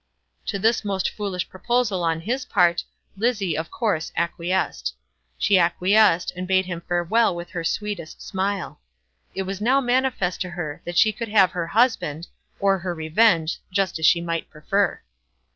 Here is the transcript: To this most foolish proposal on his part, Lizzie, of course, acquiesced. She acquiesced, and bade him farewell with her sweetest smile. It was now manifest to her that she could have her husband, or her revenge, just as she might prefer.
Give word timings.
To 0.47 0.57
this 0.57 0.83
most 0.83 1.11
foolish 1.11 1.47
proposal 1.47 2.03
on 2.03 2.21
his 2.21 2.45
part, 2.45 2.83
Lizzie, 3.17 3.55
of 3.55 3.69
course, 3.69 4.11
acquiesced. 4.15 4.95
She 5.37 5.59
acquiesced, 5.59 6.31
and 6.35 6.47
bade 6.47 6.65
him 6.65 6.81
farewell 6.81 7.35
with 7.35 7.51
her 7.51 7.63
sweetest 7.63 8.19
smile. 8.19 8.79
It 9.35 9.43
was 9.43 9.61
now 9.61 9.79
manifest 9.79 10.41
to 10.41 10.49
her 10.49 10.81
that 10.85 10.97
she 10.97 11.11
could 11.13 11.29
have 11.29 11.51
her 11.51 11.67
husband, 11.67 12.25
or 12.59 12.79
her 12.79 12.95
revenge, 12.95 13.59
just 13.71 13.99
as 13.99 14.05
she 14.07 14.21
might 14.21 14.49
prefer. 14.49 15.01